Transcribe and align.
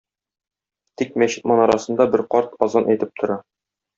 Тик 1.01 1.13
мәчет 1.23 1.45
манарасында 1.51 2.09
бер 2.15 2.25
карт 2.35 2.57
азан 2.69 2.91
әйтеп 2.95 3.13
тора. 3.21 3.39